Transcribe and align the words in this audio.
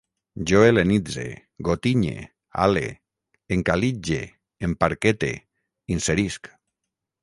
Jo 0.51 0.61
hel·lenitze, 0.67 1.25
gotinye, 1.67 2.15
hale, 2.63 2.85
encalitge, 3.59 4.21
emparquete, 4.71 5.35
inserisc 5.99 6.57